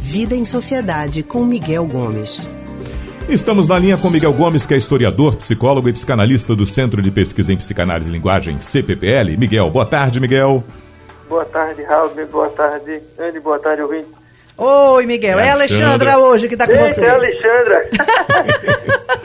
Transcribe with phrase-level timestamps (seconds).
[0.00, 2.50] Vida em Sociedade com Miguel Gomes.
[3.28, 7.10] Estamos na linha com Miguel Gomes, que é historiador, psicólogo e psicanalista do Centro de
[7.10, 9.36] Pesquisa em Psicanálise e Linguagem, CPPL.
[9.38, 10.62] Miguel, boa tarde, Miguel.
[11.28, 12.10] Boa tarde, Raul.
[12.30, 13.40] Boa tarde, Andy.
[13.40, 14.08] Boa tarde, ouvinte.
[14.58, 15.38] Oi, Miguel.
[15.38, 17.04] É a Alexandra hoje que está com você.
[17.04, 17.88] É a Alexandra.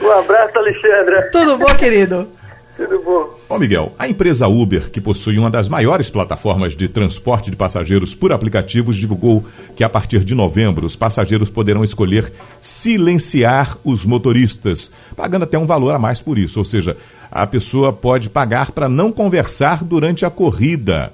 [0.00, 1.28] um abraço, Alexandra.
[1.30, 2.37] Tudo bom, querido?
[2.78, 3.34] Tudo bom.
[3.48, 8.14] Ó, Miguel, a empresa Uber, que possui uma das maiores plataformas de transporte de passageiros
[8.14, 9.44] por aplicativos, divulgou
[9.74, 15.66] que a partir de novembro os passageiros poderão escolher silenciar os motoristas, pagando até um
[15.66, 16.60] valor a mais por isso.
[16.60, 16.96] Ou seja,
[17.32, 21.12] a pessoa pode pagar para não conversar durante a corrida.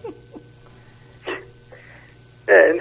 [2.47, 2.79] É.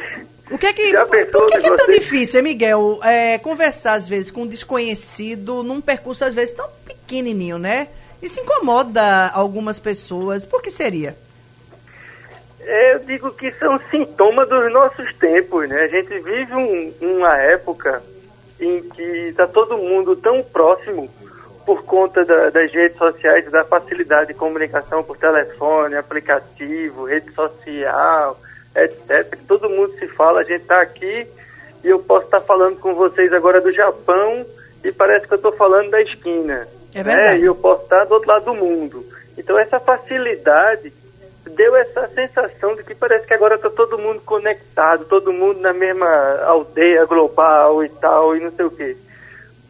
[0.51, 0.91] O que é que,
[1.31, 5.63] por que, que é tão difícil, hein, Miguel, é, conversar às vezes com um desconhecido
[5.63, 7.87] num percurso às vezes tão pequenininho, né?
[8.23, 10.45] Isso incomoda algumas pessoas.
[10.45, 11.13] Por que seria?
[12.61, 15.81] É, eu digo que são sintomas dos nossos tempos, né?
[15.81, 18.01] A gente vive um, uma época
[18.61, 21.09] em que está todo mundo tão próximo
[21.65, 28.39] por conta da, das redes sociais, da facilidade de comunicação por telefone, aplicativo, rede social,
[28.73, 29.37] etc.
[29.45, 31.27] Todo mundo se fala, a gente está aqui
[31.83, 34.45] e eu posso estar tá falando com vocês agora do Japão
[34.81, 36.65] e parece que eu estou falando da esquina.
[36.93, 37.29] É verdade.
[37.29, 37.39] Né?
[37.39, 39.05] E eu posso estar do outro lado do mundo.
[39.37, 40.93] Então essa facilidade
[41.55, 45.73] deu essa sensação de que parece que agora está todo mundo conectado, todo mundo na
[45.73, 46.07] mesma
[46.43, 48.95] aldeia global e tal, e não sei o quê.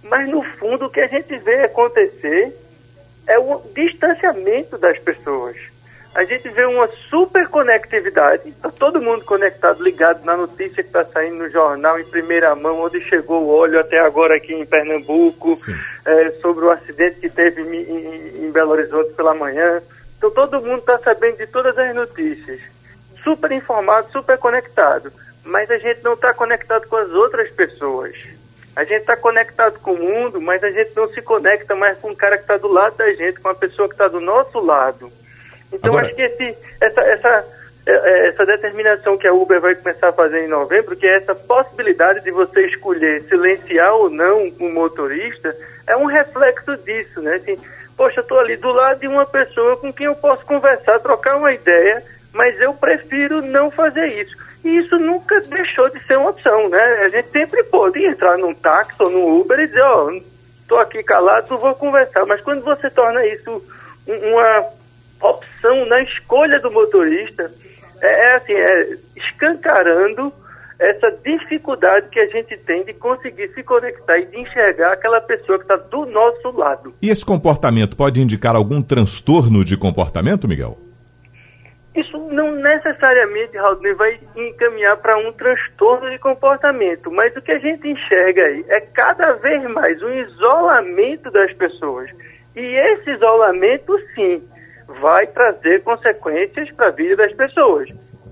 [0.04, 2.56] Mas no fundo o que a gente vê acontecer
[3.26, 5.73] é o distanciamento das pessoas
[6.16, 11.04] a gente vê uma super conectividade, está todo mundo conectado, ligado na notícia que está
[11.06, 15.54] saindo no jornal em primeira mão, onde chegou o óleo até agora aqui em Pernambuco,
[16.06, 19.82] é, sobre o acidente que teve em, em, em Belo Horizonte pela manhã.
[20.18, 22.62] Então todo mundo está sabendo de todas as notícias.
[23.24, 25.12] Super informado, super conectado.
[25.44, 28.16] Mas a gente não está conectado com as outras pessoas.
[28.76, 32.12] A gente está conectado com o mundo, mas a gente não se conecta mais com
[32.12, 34.60] o cara que está do lado da gente, com a pessoa que está do nosso
[34.60, 35.12] lado.
[35.74, 36.06] Então, Agora...
[36.06, 37.46] acho que esse, essa, essa,
[37.86, 41.18] é, é, essa determinação que a Uber vai começar a fazer em novembro, que é
[41.18, 45.56] essa possibilidade de você escolher silenciar ou não o motorista,
[45.88, 47.36] é um reflexo disso, né?
[47.36, 47.60] Assim,
[47.98, 51.36] poxa, eu estou ali do lado de uma pessoa com quem eu posso conversar, trocar
[51.36, 54.36] uma ideia, mas eu prefiro não fazer isso.
[54.64, 56.82] E isso nunca deixou de ser uma opção, né?
[57.06, 60.22] A gente sempre pode entrar num táxi ou num Uber e dizer, ó, oh,
[60.62, 62.26] estou aqui calado, não vou conversar.
[62.26, 63.62] Mas quando você torna isso
[64.08, 64.66] uma
[65.30, 67.52] opção na escolha do motorista
[68.02, 70.34] é, é assim, é escancarando
[70.80, 75.58] essa dificuldade que a gente tem de conseguir se conectar e de enxergar aquela pessoa
[75.58, 76.94] que está do nosso lado.
[77.02, 80.78] E esse comportamento pode indicar algum transtorno de comportamento, Miguel?
[81.96, 87.60] Isso não necessariamente, Raul, vai encaminhar para um transtorno de comportamento, mas o que a
[87.60, 92.10] gente enxerga aí é cada vez mais um isolamento das pessoas.
[92.56, 94.42] E esse isolamento, sim,
[94.88, 97.88] vai trazer consequências para a vida das pessoas.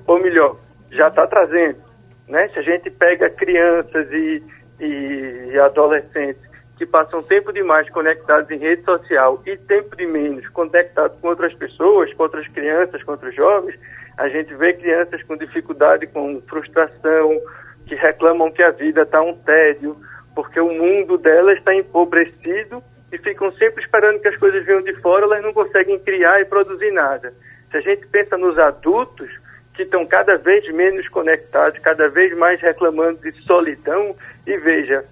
[0.05, 0.57] Ou melhor,
[0.91, 1.79] já está trazendo.
[2.27, 2.47] Né?
[2.49, 4.43] Se a gente pega crianças e,
[4.79, 6.41] e adolescentes
[6.77, 11.53] que passam tempo demais conectados em rede social e tempo de menos conectados com outras
[11.53, 13.77] pessoas, com outras crianças, com outros jovens,
[14.17, 17.39] a gente vê crianças com dificuldade, com frustração,
[17.85, 19.95] que reclamam que a vida está um tédio,
[20.33, 24.93] porque o mundo delas está empobrecido e ficam sempre esperando que as coisas venham de
[25.01, 27.33] fora, elas não conseguem criar e produzir nada.
[27.69, 29.29] Se a gente pensa nos adultos,
[29.73, 35.03] que estão cada vez menos conectados, cada vez mais reclamando de solidão, e veja,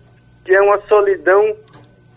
[0.46, 1.56] que é uma solidão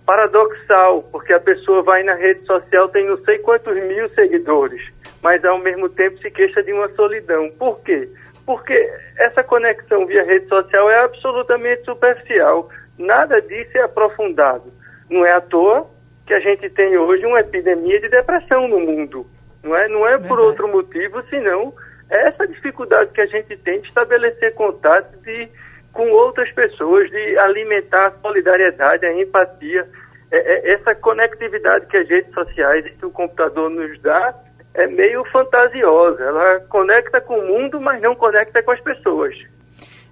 [0.04, 4.82] paradoxal, porque a pessoa vai na rede social, tem não sei quantos mil seguidores,
[5.22, 7.50] mas ao mesmo tempo se queixa de uma solidão.
[7.58, 8.08] Por quê?
[8.44, 8.74] Porque
[9.16, 12.68] essa conexão via rede social é absolutamente superficial,
[12.98, 14.81] nada disso é aprofundado.
[15.12, 15.86] Não é à toa
[16.26, 19.26] que a gente tem hoje uma epidemia de depressão no mundo.
[19.62, 21.74] Não é, não é por outro motivo, senão
[22.08, 25.50] essa dificuldade que a gente tem de estabelecer contato de,
[25.92, 29.86] com outras pessoas, de alimentar a solidariedade, a empatia.
[30.30, 34.34] É, é, essa conectividade que as redes sociais e que o computador nos dá
[34.72, 36.24] é meio fantasiosa.
[36.24, 39.36] Ela conecta com o mundo, mas não conecta com as pessoas.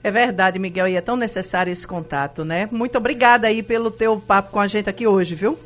[0.02, 2.69] É verdade, Miguel, e é tão necessário esse contato, né?
[2.73, 5.58] Muito obrigada aí pelo teu papo com a gente aqui hoje, viu?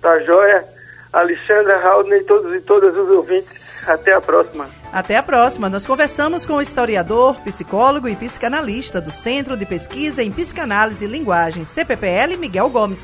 [0.00, 0.64] Tá joia.
[1.12, 3.60] Alexandra, Haldner, todos e todas os ouvintes.
[3.86, 4.68] Até a próxima.
[4.92, 5.68] Até a próxima.
[5.68, 11.08] Nós conversamos com o historiador, psicólogo e psicanalista do Centro de Pesquisa em Psicanálise e
[11.08, 13.00] Linguagem, CPPL, Miguel Gomes.